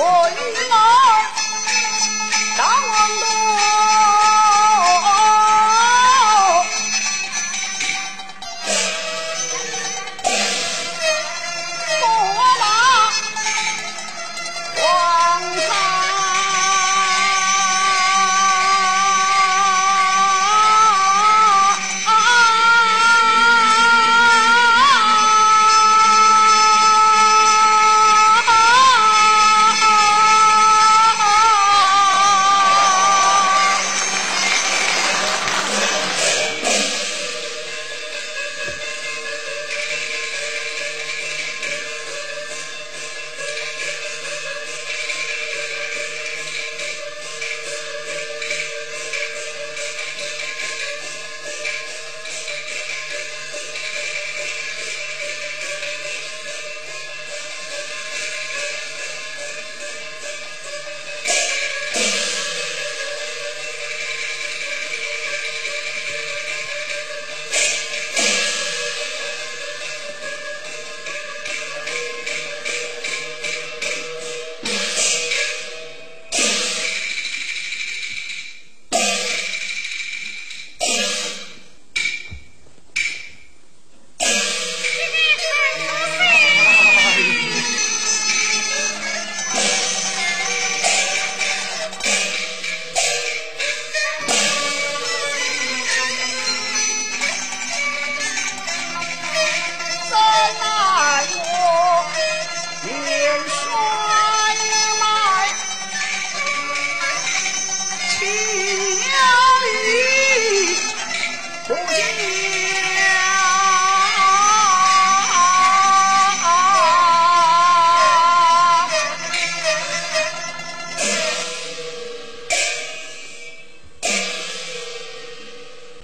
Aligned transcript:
我。 0.00 0.49